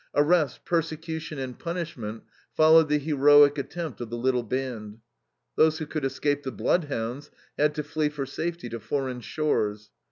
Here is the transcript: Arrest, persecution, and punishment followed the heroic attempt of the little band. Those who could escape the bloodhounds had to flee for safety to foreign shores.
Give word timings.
Arrest, 0.15 0.65
persecution, 0.65 1.37
and 1.37 1.59
punishment 1.59 2.23
followed 2.55 2.89
the 2.89 2.97
heroic 2.97 3.59
attempt 3.59 4.01
of 4.01 4.09
the 4.09 4.17
little 4.17 4.41
band. 4.41 4.97
Those 5.57 5.77
who 5.77 5.85
could 5.85 6.03
escape 6.05 6.41
the 6.41 6.51
bloodhounds 6.51 7.29
had 7.55 7.75
to 7.75 7.83
flee 7.83 8.09
for 8.09 8.25
safety 8.25 8.67
to 8.69 8.79
foreign 8.79 9.19
shores. 9.21 9.91